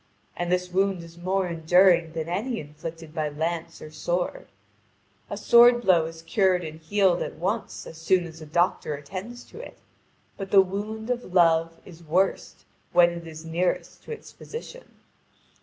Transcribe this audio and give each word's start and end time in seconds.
And 0.35 0.51
this 0.51 0.71
wound 0.71 1.03
is 1.03 1.15
more 1.19 1.47
enduring 1.47 2.13
than 2.13 2.27
any 2.27 2.59
inflicted 2.59 3.13
by 3.13 3.29
lance 3.29 3.83
or 3.83 3.91
sword. 3.91 4.47
A 5.29 5.37
sword 5.37 5.83
blow 5.83 6.05
is 6.07 6.23
cured 6.23 6.63
and 6.63 6.79
healed 6.79 7.21
at 7.21 7.35
once 7.35 7.85
as 7.85 7.99
soon 7.99 8.25
as 8.25 8.41
a 8.41 8.47
doctor 8.47 8.95
attends 8.95 9.43
to 9.43 9.59
it, 9.59 9.77
but 10.37 10.49
the 10.49 10.59
wound 10.59 11.11
of 11.11 11.35
love 11.35 11.77
is 11.85 12.03
worst 12.03 12.65
when 12.93 13.11
it 13.11 13.27
is 13.27 13.45
nearest 13.45 14.01
to 14.05 14.11
its 14.11 14.31
physician. 14.31 14.95